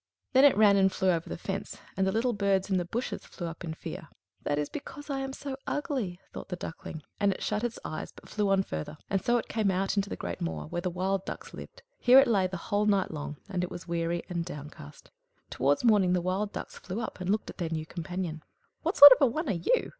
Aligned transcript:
Then 0.33 0.45
it 0.45 0.57
ran 0.57 0.77
and 0.77 0.91
flew 0.91 1.11
over 1.11 1.29
the 1.29 1.37
fence, 1.37 1.77
and 1.95 2.07
the 2.07 2.11
little 2.11 2.33
birds 2.33 2.71
in 2.71 2.77
the 2.77 2.85
bushes 2.85 3.23
flew 3.23 3.45
up 3.45 3.63
in 3.63 3.75
fear. 3.75 4.07
"That 4.41 4.57
is 4.57 4.67
because 4.67 5.11
I 5.11 5.19
am 5.19 5.31
so 5.31 5.57
ugly!" 5.67 6.19
thought 6.33 6.47
the 6.49 6.55
Duckling; 6.55 7.03
and 7.19 7.31
it 7.31 7.43
shut 7.43 7.63
its 7.63 7.77
eyes, 7.85 8.11
but 8.11 8.27
flew 8.27 8.49
on 8.49 8.63
farther, 8.63 8.97
and 9.11 9.23
so 9.23 9.37
it 9.37 9.47
came 9.47 9.69
out 9.69 9.97
into 9.97 10.09
the 10.09 10.15
great 10.15 10.41
moor, 10.41 10.65
where 10.65 10.81
the 10.81 10.89
wild 10.89 11.23
ducks 11.25 11.53
lived. 11.53 11.83
Here 11.99 12.17
it 12.17 12.27
lay 12.27 12.47
the 12.47 12.57
whole 12.57 12.87
night 12.87 13.11
long; 13.11 13.37
and 13.47 13.63
it 13.63 13.69
was 13.69 13.87
weary 13.87 14.23
and 14.27 14.43
downcast. 14.43 15.11
Towards 15.51 15.83
morning 15.83 16.13
the 16.13 16.19
wild 16.21 16.51
ducks 16.51 16.79
flew 16.79 16.99
up, 16.99 17.19
and 17.21 17.29
looked 17.29 17.51
at 17.51 17.59
their 17.59 17.69
new 17.69 17.85
companion. 17.85 18.41
"What 18.81 18.97
sort 18.97 19.11
of 19.11 19.21
a 19.21 19.27
one 19.27 19.49
are 19.49 19.51
you?" 19.51 19.89